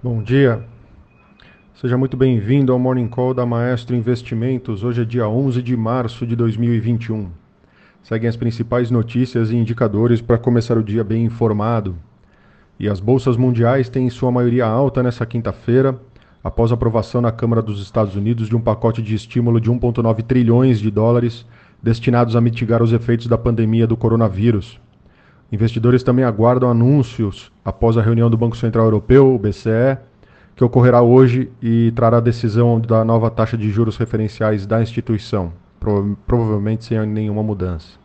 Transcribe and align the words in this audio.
Bom 0.00 0.22
dia. 0.22 0.62
Seja 1.74 1.98
muito 1.98 2.16
bem-vindo 2.16 2.72
ao 2.72 2.78
Morning 2.78 3.08
Call 3.08 3.34
da 3.34 3.44
Maestro 3.44 3.96
Investimentos. 3.96 4.84
Hoje 4.84 5.02
é 5.02 5.04
dia 5.04 5.28
11 5.28 5.60
de 5.60 5.76
março 5.76 6.24
de 6.24 6.36
2021. 6.36 7.28
Seguem 8.00 8.28
as 8.28 8.36
principais 8.36 8.92
notícias 8.92 9.50
e 9.50 9.56
indicadores 9.56 10.20
para 10.20 10.38
começar 10.38 10.78
o 10.78 10.84
dia 10.84 11.02
bem 11.02 11.24
informado. 11.24 11.96
E 12.78 12.88
as 12.88 13.00
bolsas 13.00 13.36
mundiais 13.36 13.88
têm 13.88 14.08
sua 14.08 14.30
maioria 14.30 14.66
alta 14.66 15.02
nessa 15.02 15.26
quinta-feira, 15.26 16.00
após 16.44 16.70
a 16.70 16.74
aprovação 16.74 17.20
na 17.20 17.32
Câmara 17.32 17.60
dos 17.60 17.82
Estados 17.82 18.14
Unidos 18.14 18.48
de 18.48 18.54
um 18.54 18.60
pacote 18.60 19.02
de 19.02 19.16
estímulo 19.16 19.60
de 19.60 19.68
1,9 19.68 20.22
trilhões 20.22 20.78
de 20.78 20.92
dólares 20.92 21.44
destinados 21.82 22.36
a 22.36 22.40
mitigar 22.40 22.84
os 22.84 22.92
efeitos 22.92 23.26
da 23.26 23.36
pandemia 23.36 23.84
do 23.84 23.96
coronavírus. 23.96 24.78
Investidores 25.50 26.02
também 26.02 26.24
aguardam 26.24 26.70
anúncios 26.70 27.50
após 27.64 27.96
a 27.96 28.02
reunião 28.02 28.28
do 28.28 28.36
Banco 28.36 28.56
Central 28.56 28.84
Europeu, 28.84 29.34
o 29.34 29.38
BCE, 29.38 29.96
que 30.54 30.62
ocorrerá 30.62 31.00
hoje 31.00 31.50
e 31.62 31.90
trará 31.92 32.18
a 32.18 32.20
decisão 32.20 32.80
da 32.80 33.04
nova 33.04 33.30
taxa 33.30 33.56
de 33.56 33.70
juros 33.70 33.96
referenciais 33.96 34.66
da 34.66 34.82
instituição, 34.82 35.52
provavelmente 36.26 36.84
sem 36.84 37.06
nenhuma 37.06 37.42
mudança. 37.42 37.98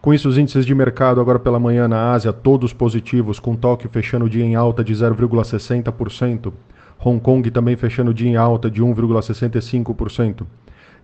Com 0.00 0.14
isso, 0.14 0.28
os 0.28 0.38
índices 0.38 0.64
de 0.64 0.74
mercado 0.74 1.20
agora 1.20 1.38
pela 1.38 1.58
manhã 1.58 1.88
na 1.88 2.12
Ásia, 2.12 2.32
todos 2.32 2.72
positivos, 2.72 3.40
com 3.40 3.56
Tóquio 3.56 3.90
fechando 3.90 4.26
o 4.26 4.30
dia 4.30 4.44
em 4.44 4.54
alta 4.54 4.84
de 4.84 4.94
0,60%, 4.94 6.52
Hong 7.04 7.20
Kong 7.20 7.50
também 7.50 7.76
fechando 7.76 8.10
o 8.10 8.14
dia 8.14 8.30
em 8.30 8.36
alta 8.36 8.70
de 8.70 8.82
1,65%, 8.82 10.46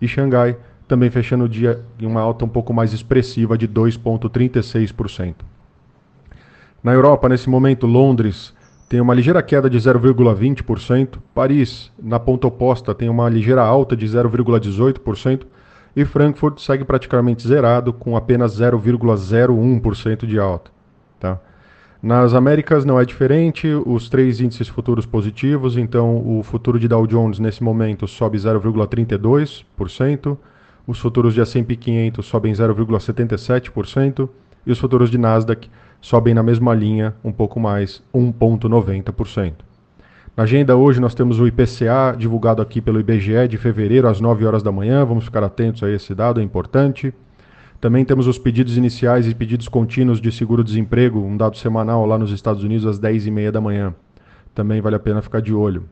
e 0.00 0.08
Xangai 0.08 0.56
também 0.90 1.08
fechando 1.08 1.44
o 1.44 1.48
dia 1.48 1.80
em 2.00 2.04
uma 2.04 2.20
alta 2.20 2.44
um 2.44 2.48
pouco 2.48 2.74
mais 2.74 2.92
expressiva 2.92 3.56
de 3.56 3.68
2,36%. 3.68 5.36
Na 6.82 6.92
Europa, 6.92 7.28
nesse 7.28 7.48
momento, 7.48 7.86
Londres 7.86 8.52
tem 8.88 9.00
uma 9.00 9.14
ligeira 9.14 9.40
queda 9.40 9.70
de 9.70 9.78
0,20%, 9.78 11.18
Paris, 11.32 11.92
na 11.96 12.18
ponta 12.18 12.48
oposta, 12.48 12.92
tem 12.92 13.08
uma 13.08 13.28
ligeira 13.28 13.62
alta 13.62 13.96
de 13.96 14.04
0,18%, 14.04 15.42
e 15.94 16.04
Frankfurt 16.04 16.58
segue 16.58 16.84
praticamente 16.84 17.46
zerado, 17.46 17.92
com 17.92 18.16
apenas 18.16 18.58
0,01% 18.58 20.26
de 20.26 20.40
alta. 20.40 20.72
Tá? 21.20 21.38
Nas 22.02 22.34
Américas 22.34 22.84
não 22.84 22.98
é 22.98 23.04
diferente, 23.04 23.68
os 23.86 24.08
três 24.08 24.40
índices 24.40 24.66
futuros 24.66 25.06
positivos, 25.06 25.76
então 25.76 26.16
o 26.36 26.42
futuro 26.42 26.80
de 26.80 26.88
Dow 26.88 27.06
Jones 27.06 27.38
nesse 27.38 27.62
momento 27.62 28.08
sobe 28.08 28.38
0,32%, 28.38 30.36
os 30.90 30.98
futuros 30.98 31.34
de 31.34 31.40
S&P 31.40 31.76
500 31.76 32.26
sobem 32.26 32.52
0,77% 32.52 34.28
e 34.66 34.72
os 34.72 34.78
futuros 34.78 35.08
de 35.08 35.16
Nasdaq 35.16 35.70
sobem 36.00 36.34
na 36.34 36.42
mesma 36.42 36.74
linha, 36.74 37.14
um 37.22 37.30
pouco 37.30 37.60
mais, 37.60 38.02
1,90%. 38.12 39.52
Na 40.36 40.42
agenda 40.42 40.74
hoje 40.74 41.00
nós 41.00 41.14
temos 41.14 41.38
o 41.38 41.46
IPCA 41.46 42.16
divulgado 42.18 42.60
aqui 42.60 42.80
pelo 42.80 42.98
IBGE 42.98 43.46
de 43.48 43.56
fevereiro 43.56 44.08
às 44.08 44.20
9 44.20 44.44
horas 44.44 44.64
da 44.64 44.72
manhã, 44.72 45.04
vamos 45.04 45.26
ficar 45.26 45.44
atentos 45.44 45.80
a 45.84 45.90
esse 45.90 46.12
dado, 46.12 46.40
é 46.40 46.42
importante. 46.42 47.14
Também 47.80 48.04
temos 48.04 48.26
os 48.26 48.36
pedidos 48.36 48.76
iniciais 48.76 49.28
e 49.28 49.34
pedidos 49.34 49.68
contínuos 49.68 50.20
de 50.20 50.32
seguro-desemprego, 50.32 51.20
um 51.20 51.36
dado 51.36 51.56
semanal 51.56 52.04
lá 52.04 52.18
nos 52.18 52.32
Estados 52.32 52.64
Unidos 52.64 52.84
às 52.84 52.98
10h30 52.98 53.52
da 53.52 53.60
manhã. 53.60 53.94
Também 54.52 54.80
vale 54.80 54.96
a 54.96 55.00
pena 55.00 55.22
ficar 55.22 55.40
de 55.40 55.54
olho. 55.54 55.84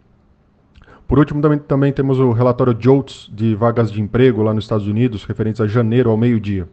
Por 1.09 1.19
último, 1.19 1.41
também, 1.41 1.59
também 1.59 1.91
temos 1.91 2.19
o 2.19 2.33
relatório 2.33 2.77
JOLTS 2.79 3.31
de 3.33 3.55
vagas 3.55 3.91
de 3.91 3.99
emprego 3.99 4.43
lá 4.43 4.53
nos 4.53 4.65
Estados 4.65 4.87
Unidos, 4.87 5.25
referentes 5.25 5.59
a 5.59 5.67
janeiro 5.67 6.11
ao 6.11 6.19
meio-dia. 6.19 6.69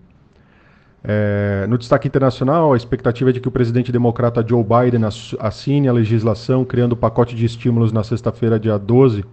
É, 1.02 1.66
no 1.70 1.78
destaque 1.78 2.10
internacional, 2.10 2.74
a 2.74 2.76
expectativa 2.76 3.30
é 3.30 3.34
de 3.34 3.40
que 3.40 3.48
o 3.48 3.52
presidente 3.52 3.94
democrata 3.94 4.46
Joe 4.46 4.62
Biden 4.62 5.06
assine 5.40 5.88
a 5.88 5.94
legislação 5.94 6.66
criando 6.66 6.92
o 6.92 6.98
pacote 6.98 7.34
de 7.34 7.46
estímulos 7.46 7.94
na 7.94 8.04
sexta-feira, 8.04 8.60
dia 8.60 8.78
12, 8.78 9.24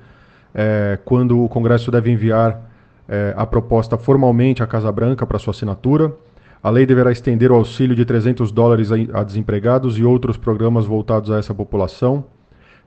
é, 0.54 0.96
quando 1.04 1.42
o 1.42 1.48
Congresso 1.48 1.90
deve 1.90 2.12
enviar 2.12 2.70
é, 3.08 3.34
a 3.36 3.44
proposta 3.44 3.98
formalmente 3.98 4.62
à 4.62 4.68
Casa 4.68 4.92
Branca 4.92 5.26
para 5.26 5.36
sua 5.40 5.50
assinatura. 5.50 6.14
A 6.62 6.70
lei 6.70 6.86
deverá 6.86 7.10
estender 7.10 7.50
o 7.50 7.56
auxílio 7.56 7.96
de 7.96 8.04
300 8.04 8.52
dólares 8.52 8.92
a, 8.92 8.94
a 9.18 9.24
desempregados 9.24 9.98
e 9.98 10.04
outros 10.04 10.36
programas 10.36 10.86
voltados 10.86 11.28
a 11.32 11.38
essa 11.38 11.52
população. 11.52 12.24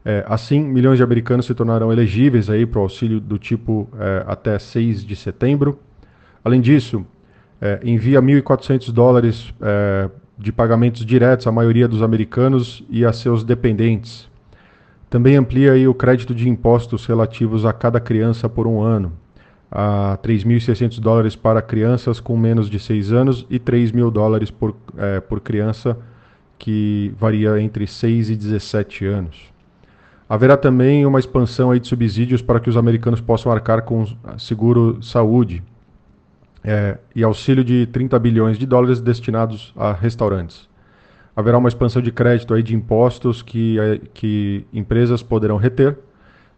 É, 0.08 0.24
assim, 0.28 0.62
milhões 0.62 0.98
de 0.98 1.04
americanos 1.04 1.48
se 1.48 1.56
tornarão 1.56 1.92
elegíveis 1.92 2.46
para 2.70 2.80
o 2.80 2.84
auxílio 2.84 3.20
do 3.20 3.40
tipo 3.40 3.90
é, 4.00 4.24
até 4.28 4.60
6 4.60 5.04
de 5.04 5.16
setembro. 5.16 5.80
Além 6.44 6.62
disso, 6.62 7.04
é, 7.60 7.80
envia 7.84 8.22
1.400 8.22 8.92
dólares 8.92 9.52
é, 9.60 10.08
de 10.38 10.52
pagamentos 10.52 11.04
diretos 11.04 11.48
à 11.48 11.52
maioria 11.52 11.88
dos 11.88 12.04
americanos 12.04 12.84
e 12.88 13.04
a 13.04 13.12
seus 13.12 13.44
dependentes. 13.44 14.30
Também 15.10 15.38
amplia 15.38 15.72
aí, 15.72 15.88
o 15.88 15.94
crédito 15.94 16.36
de 16.36 16.48
impostos 16.48 17.08
relativos 17.08 17.66
a 17.66 17.74
cada 17.74 18.00
criança 18.00 18.48
por 18.48 18.68
um 18.68 18.82
ano, 18.82 19.12
a 19.72 20.20
3.600 20.22 21.00
dólares 21.00 21.36
para 21.36 21.64
crianças 21.64 22.20
com 22.20 22.38
menos 22.38 22.70
de 22.70 22.80
6 22.80 23.12
anos 23.12 23.48
e 23.50 23.58
3 23.58 23.92
mil 23.92 24.12
dólares 24.12 24.52
por, 24.52 24.76
é, 24.98 25.20
por 25.20 25.40
criança 25.40 25.98
que 26.60 27.12
varia 27.18 27.60
entre 27.60 27.88
6 27.88 28.30
e 28.30 28.36
17 28.36 29.06
anos. 29.06 29.55
Haverá 30.28 30.58
também 30.58 31.06
uma 31.06 31.20
expansão 31.20 31.70
aí 31.70 31.80
de 31.80 31.88
subsídios 31.88 32.42
para 32.42 32.60
que 32.60 32.70
os 32.70 32.76
americanos 32.76 33.22
possam 33.22 33.52
arcar 33.52 33.84
com 33.84 34.06
seguro 34.40 35.02
saúde 35.02 35.62
é, 36.64 36.98
e 37.16 37.24
auxílio 37.24 37.64
de 37.64 37.86
30 37.86 38.18
bilhões 38.18 38.58
de 38.58 38.66
dólares 38.66 39.00
destinados 39.00 39.72
a 39.78 39.94
restaurantes. 39.94 40.68
Haverá 41.36 41.60
uma 41.60 41.70
expansão 41.70 42.02
de 42.02 42.12
crédito 42.12 42.56
aí 42.56 42.64
de 42.64 42.76
impostos 42.76 43.44
que, 43.44 43.80
é, 43.80 44.02
que 44.14 44.66
empresas 44.74 45.22
poderão 45.22 45.58
reter, 45.58 45.96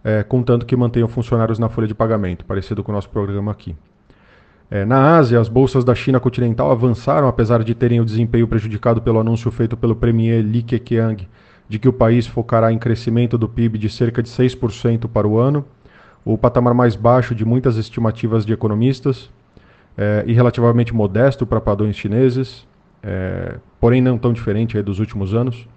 é, 0.01 0.23
contanto 0.23 0.65
que 0.65 0.75
mantenham 0.75 1.09
funcionários 1.09 1.59
na 1.59 1.67
folha 1.67 1.87
de 1.87 1.95
pagamento, 1.95 2.45
parecido 2.45 2.81
com 2.83 2.91
o 2.93 2.95
nosso 2.95 3.09
programa 3.09 3.51
aqui. 3.51 3.75
É, 4.71 4.85
na 4.85 5.17
Ásia, 5.17 5.41
as 5.41 5.49
bolsas 5.49 5.83
da 5.83 5.95
China 5.95 6.21
continental 6.21 6.71
avançaram, 6.71 7.27
apesar 7.27 7.63
de 7.63 7.75
terem 7.75 7.99
o 7.99 8.05
desempenho 8.05 8.47
prejudicado 8.47 9.01
pelo 9.01 9.19
anúncio 9.19 9.51
feito 9.51 9.75
pelo 9.75 9.95
premier 9.95 10.41
Li 10.41 10.63
Keqiang 10.63 11.27
de 11.67 11.79
que 11.79 11.87
o 11.87 11.93
país 11.93 12.25
focará 12.25 12.71
em 12.71 12.77
crescimento 12.77 13.37
do 13.37 13.47
PIB 13.49 13.77
de 13.77 13.89
cerca 13.89 14.23
de 14.23 14.29
6% 14.29 15.07
para 15.07 15.27
o 15.27 15.37
ano, 15.37 15.65
o 16.23 16.37
patamar 16.37 16.73
mais 16.73 16.95
baixo 16.95 17.33
de 17.33 17.45
muitas 17.45 17.77
estimativas 17.77 18.45
de 18.45 18.53
economistas, 18.53 19.29
é, 19.97 20.23
e 20.27 20.33
relativamente 20.33 20.93
modesto 20.93 21.45
para 21.45 21.59
padrões 21.59 21.95
chineses, 21.95 22.67
é, 23.01 23.55
porém 23.79 24.01
não 24.01 24.17
tão 24.17 24.31
diferente 24.31 24.79
dos 24.81 24.99
últimos 24.99 25.33
anos. 25.33 25.67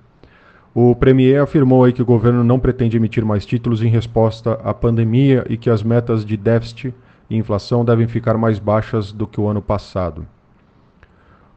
O 0.75 0.95
Premier 0.95 1.41
afirmou 1.41 1.85
aí 1.85 1.93
que 1.93 2.03
o 2.03 2.05
governo 2.05 2.45
não 2.45 2.61
pretende 2.61 2.97
emitir 2.97 3.25
mais 3.25 3.45
títulos 3.45 3.83
em 3.83 3.89
resposta 3.89 4.53
à 4.63 4.73
pandemia 4.73 5.45
e 5.49 5.57
que 5.57 5.71
as 5.71 5.83
metas 5.83 6.25
de 6.25 6.37
déficit 6.37 6.95
e 7.29 7.37
inflação 7.37 7.85
devem 7.85 8.07
ficar 8.07 8.37
mais 8.37 8.59
baixas 8.59 9.11
do 9.11 9.27
que 9.27 9.41
o 9.41 9.49
ano 9.49 9.63
passado. 9.63 10.27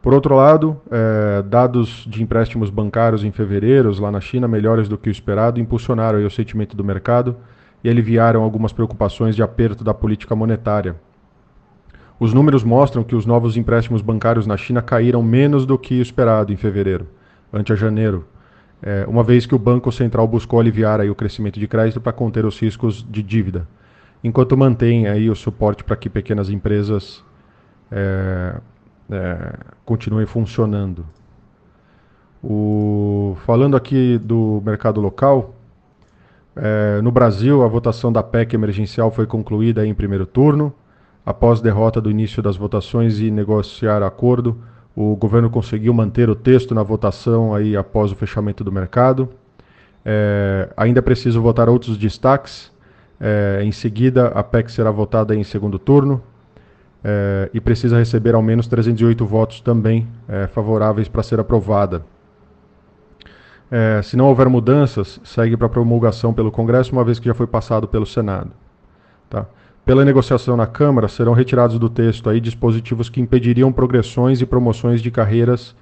Por 0.03 0.14
outro 0.14 0.36
lado, 0.36 0.81
é, 0.91 1.41
dados 1.44 2.06
de 2.09 2.22
empréstimos 2.22 2.69
bancários 2.69 3.24
em 3.24 3.31
fevereiro, 3.31 3.90
lá 4.02 4.12
na 4.12 4.19
China, 4.19 4.50
melhores 4.50 4.90
do 4.90 4.97
que 4.97 5.08
o 5.08 5.12
esperado, 5.12 5.62
impulsionaram 5.62 6.19
o 6.25 6.30
sentimento 6.30 6.75
do 6.75 6.84
mercado 6.84 7.38
e 7.81 7.90
aliviaram 7.90 8.44
algumas 8.44 8.74
preocupações 8.74 9.34
de 9.34 9.42
aperto 9.42 9.81
da 9.81 9.94
política 9.94 10.36
monetária. 10.36 10.97
Os 12.19 12.34
números 12.34 12.66
mostram 12.66 13.02
que 13.02 13.16
os 13.16 13.25
novos 13.25 13.56
empréstimos 13.56 14.02
bancários 14.02 14.46
na 14.46 14.58
China 14.58 14.81
caíram 14.81 15.24
menos 15.24 15.66
do 15.66 15.80
que 15.80 15.97
o 15.97 16.02
esperado 16.02 16.52
em 16.52 16.58
fevereiro, 16.58 17.08
ante 17.53 17.72
a 17.72 17.75
janeiro, 17.78 18.25
é, 18.81 19.06
uma 19.08 19.24
vez 19.24 19.46
que 19.46 19.56
o 19.56 19.59
Banco 19.59 19.90
Central 19.90 20.28
buscou 20.28 20.59
aliviar 20.59 21.00
aí 21.00 21.09
o 21.09 21.16
crescimento 21.16 21.58
de 21.58 21.66
crédito 21.66 22.02
para 22.02 22.12
conter 22.12 22.44
os 22.46 22.59
riscos 22.59 23.08
de 23.09 23.24
dívida, 23.24 23.66
enquanto 24.22 24.58
mantém 24.58 25.08
aí 25.08 25.30
o 25.30 25.36
suporte 25.36 25.81
para 25.81 25.96
que 25.96 26.09
pequenas 26.09 26.50
empresas 26.50 27.24
é, 27.90 28.59
é, 29.09 29.53
continuem 29.86 30.25
funcionando. 30.25 31.06
O, 32.44 33.38
falando 33.46 33.78
aqui 33.78 34.18
do 34.18 34.62
mercado 34.66 35.00
local, 35.00 35.56
é, 36.56 37.01
no 37.01 37.12
Brasil, 37.12 37.63
a 37.63 37.68
votação 37.68 38.12
da 38.12 38.22
PEC 38.22 38.54
emergencial 38.54 39.10
foi 39.12 39.25
concluída 39.25 39.86
em 39.86 39.94
primeiro 39.94 40.25
turno. 40.25 40.74
Após 41.25 41.62
derrota 41.62 42.01
do 42.01 42.12
início 42.12 42.44
das 42.44 42.57
votações 42.57 43.19
e 43.19 43.31
negociar 43.31 44.04
acordo, 44.04 44.57
o 44.95 45.16
governo 45.16 45.50
conseguiu 45.50 45.94
manter 45.94 46.30
o 46.30 46.36
texto 46.36 46.75
na 46.75 46.83
votação 46.83 47.56
aí 47.56 47.77
após 47.77 48.12
o 48.12 48.16
fechamento 48.16 48.63
do 48.63 48.72
mercado. 48.72 49.30
É, 50.06 50.69
ainda 50.75 51.00
é 51.00 51.01
preciso 51.01 51.42
votar 51.42 51.69
outros 51.69 51.98
destaques. 51.98 52.72
É, 53.22 53.62
em 53.63 53.72
seguida, 53.72 54.27
a 54.27 54.44
PEC 54.44 54.69
será 54.69 54.92
votada 54.92 55.33
em 55.33 55.44
segundo 55.45 55.80
turno 55.80 56.22
é, 57.03 57.50
e 57.53 57.59
precisa 57.59 57.97
receber 57.97 58.33
ao 58.33 58.41
menos 58.41 58.67
308 58.67 59.25
votos 59.25 59.61
também 59.61 60.07
é, 60.27 60.47
favoráveis 60.47 61.07
para 61.07 61.21
ser 61.21 61.39
aprovada. 61.39 62.05
É, 63.69 64.01
se 64.03 64.15
não 64.15 64.27
houver 64.27 64.47
mudanças, 64.47 65.19
segue 65.23 65.57
para 65.57 65.67
promulgação 65.67 66.33
pelo 66.33 66.51
Congresso, 66.51 66.94
uma 66.94 67.03
vez 67.03 67.19
que 67.19 67.25
já 67.25 67.33
foi 67.33 67.47
passado 67.47 67.88
pelo 67.88 68.05
Senado. 68.05 68.51
Tá? 69.29 69.47
Pela 69.85 70.05
negociação 70.05 70.55
na 70.55 70.65
Câmara, 70.65 71.07
serão 71.07 71.33
retirados 71.33 71.77
do 71.77 71.89
texto 71.89 72.29
aí 72.29 72.39
dispositivos 72.39 73.09
que 73.09 73.19
impediriam 73.19 73.71
progressões 73.71 74.41
e 74.41 74.45
promoções 74.45 75.01
de 75.01 75.11
carreiras 75.11 75.75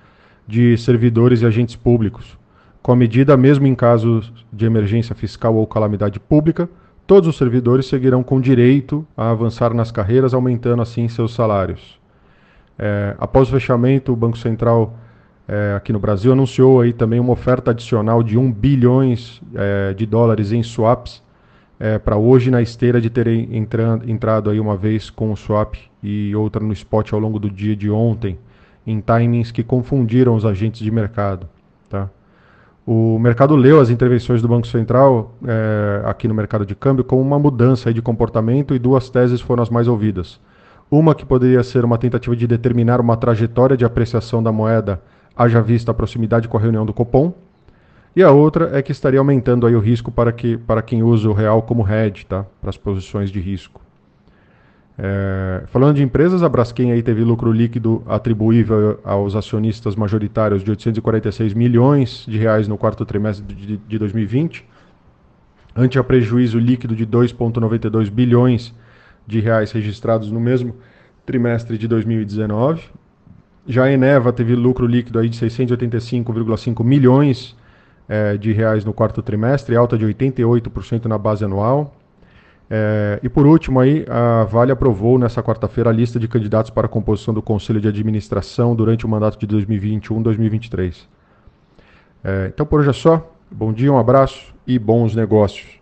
de 0.48 0.76
servidores 0.78 1.42
e 1.42 1.46
agentes 1.46 1.76
públicos, 1.76 2.38
Com 2.82 2.94
a 2.94 2.96
medida, 2.96 3.38
mesmo 3.38 3.68
em 3.68 3.76
casos 3.76 4.34
de 4.52 4.66
emergência 4.66 5.14
fiscal 5.14 5.54
ou 5.56 5.68
calamidade 5.68 6.20
pública, 6.20 6.68
todos 7.12 7.28
os 7.28 7.36
servidores 7.36 7.88
seguirão 7.88 8.24
com 8.24 8.40
direito 8.40 9.06
a 9.18 9.32
avançar 9.32 9.74
nas 9.74 9.92
carreiras, 9.92 10.34
aumentando 10.34 10.82
assim 10.82 11.10
seus 11.10 11.34
salários. 11.34 12.00
É, 12.80 13.18
após 13.20 13.50
o 13.50 13.52
fechamento, 13.52 14.14
o 14.14 14.16
Banco 14.16 14.38
Central 14.38 14.94
é, 15.46 15.74
aqui 15.76 15.92
no 15.92 16.00
Brasil 16.00 16.32
anunciou 16.32 16.80
aí 16.80 16.94
também 16.94 17.20
uma 17.20 17.34
oferta 17.34 17.72
adicional 17.72 18.24
de 18.24 18.38
1 18.38 18.50
bilhões 18.54 19.42
é, 19.54 19.94
de 19.94 20.06
dólares 20.06 20.54
em 20.54 20.64
swaps 20.64 21.22
é, 21.78 22.00
para 22.00 22.16
hoje 22.16 22.50
na 22.50 22.62
esteira 22.62 23.02
de 23.02 23.10
terem 23.10 23.58
entrando, 23.58 24.10
entrado 24.10 24.50
aí 24.50 24.58
uma 24.58 24.78
vez 24.78 25.10
com 25.10 25.34
o 25.34 25.36
swap 25.36 25.76
e 26.02 26.34
outra 26.34 26.64
no 26.64 26.72
spot 26.72 27.12
ao 27.12 27.20
longo 27.20 27.40
do 27.40 27.50
dia 27.50 27.76
de 27.76 27.92
ontem, 27.92 28.40
em 28.88 29.02
timings 29.02 29.52
que 29.52 29.64
confundiram 29.64 30.34
os 30.34 30.46
agentes 30.46 30.80
de 30.80 30.90
mercado. 30.90 31.50
O 32.94 33.18
mercado 33.18 33.56
leu 33.56 33.80
as 33.80 33.90
intervenções 33.90 34.42
do 34.42 34.50
Banco 34.50 34.68
Central 34.68 35.34
é, 35.48 36.02
aqui 36.04 36.28
no 36.28 36.34
mercado 36.34 36.66
de 36.66 36.76
câmbio 36.76 37.06
como 37.06 37.22
uma 37.22 37.40
mudança 37.40 37.94
de 37.94 38.02
comportamento 38.02 38.76
e 38.76 38.80
duas 38.80 39.10
teses 39.10 39.40
foram 39.40 39.64
as 39.64 39.70
mais 39.70 39.88
ouvidas. 39.88 40.42
Uma 40.92 41.16
que 41.16 41.26
poderia 41.26 41.64
ser 41.64 41.86
uma 41.86 41.98
tentativa 41.98 42.36
de 42.36 42.46
determinar 42.46 43.00
uma 43.00 43.16
trajetória 43.16 43.78
de 43.78 43.86
apreciação 43.86 44.44
da 44.44 44.52
moeda, 44.52 45.02
haja 45.34 45.62
vista 45.62 45.92
a 45.92 45.94
proximidade 45.94 46.50
com 46.50 46.58
a 46.58 46.60
reunião 46.60 46.86
do 46.86 46.92
Copom. 46.92 47.34
E 48.14 48.22
a 48.22 48.30
outra 48.30 48.78
é 48.78 48.82
que 48.82 48.92
estaria 48.92 49.20
aumentando 49.20 49.66
aí 49.66 49.74
o 49.74 49.80
risco 49.80 50.12
para, 50.12 50.34
que, 50.34 50.58
para 50.58 50.82
quem 50.82 51.02
usa 51.02 51.30
o 51.30 51.34
real 51.34 51.62
como 51.62 51.88
hedge, 51.88 52.26
tá? 52.26 52.46
para 52.60 52.72
as 52.72 52.78
posições 52.78 53.32
de 53.32 53.40
risco. 53.40 53.80
É, 54.98 55.64
falando 55.68 55.96
de 55.96 56.04
empresas, 56.04 56.44
a 56.44 56.50
Braskem 56.50 56.92
aí 56.92 57.02
teve 57.02 57.24
lucro 57.24 57.52
líquido 57.52 58.04
atribuível 58.06 59.00
aos 59.04 59.36
acionistas 59.36 59.96
majoritários 59.96 60.64
de 60.64 60.70
846 60.72 61.54
milhões 61.54 62.26
de 62.28 62.38
reais 62.38 62.68
no 62.68 62.78
quarto 62.78 63.06
trimestre 63.06 63.44
de, 63.56 63.78
de 63.78 63.98
2020, 63.98 64.66
ante 65.76 65.98
a 65.98 66.04
prejuízo 66.04 66.60
líquido 66.60 66.96
de 66.96 67.06
2,92 67.08 68.10
bilhões 68.10 68.74
de 69.26 69.40
reais 69.40 69.72
registrados 69.72 70.32
no 70.32 70.40
mesmo 70.40 70.76
trimestre 71.26 71.78
de 71.78 71.88
2019. 71.88 72.84
Já 73.66 73.86
a 73.86 73.92
Eneva 73.92 74.34
teve 74.34 74.56
lucro 74.56 74.86
líquido 74.86 75.20
aí 75.20 75.30
de 75.30 75.40
685,5 75.40 76.84
milhões 76.84 77.56
é, 78.10 78.36
de 78.36 78.52
reais 78.52 78.84
no 78.84 78.94
quarto 78.94 79.22
trimestre, 79.22 79.76
alta 79.76 79.98
de 79.98 80.06
88% 80.06 81.06
na 81.06 81.18
base 81.18 81.46
anual. 81.46 81.96
É, 82.74 83.20
e 83.22 83.28
por 83.28 83.46
último, 83.46 83.82
aí, 83.82 84.06
a 84.10 84.46
Vale 84.46 84.72
aprovou 84.72 85.20
nessa 85.20 85.44
quarta-feira 85.44 85.90
a 85.90 85.94
lista 85.94 86.18
de 86.18 86.26
candidatos 86.26 86.72
para 86.72 86.86
a 86.86 86.90
composição 86.90 87.34
do 87.34 87.42
Conselho 87.42 87.82
de 87.82 87.88
Administração 87.90 88.74
durante 88.74 89.06
o 89.06 89.10
mandato 89.10 89.38
de 89.38 89.46
2021-2023. 89.46 91.06
É, 92.24 92.50
então 92.54 92.66
por 92.66 92.80
hoje 92.80 92.92
é 92.92 92.94
só. 92.94 93.30
Bom 93.52 93.74
dia, 93.74 93.92
um 93.92 93.98
abraço 93.98 94.54
e 94.66 94.80
bons 94.80 95.14
negócios. 95.14 95.81